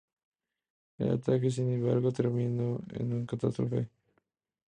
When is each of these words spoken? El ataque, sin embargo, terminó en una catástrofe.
El 0.97 1.11
ataque, 1.11 1.51
sin 1.51 1.71
embargo, 1.71 2.11
terminó 2.11 2.81
en 2.95 3.13
una 3.13 3.25
catástrofe. 3.27 3.87